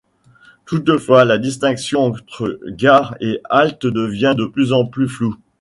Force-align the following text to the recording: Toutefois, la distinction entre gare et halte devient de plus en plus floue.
Toutefois, 0.65 1.25
la 1.25 1.37
distinction 1.37 2.01
entre 2.05 2.59
gare 2.71 3.15
et 3.21 3.39
halte 3.51 3.85
devient 3.85 4.33
de 4.35 4.45
plus 4.47 4.73
en 4.73 4.87
plus 4.87 5.07
floue. 5.07 5.37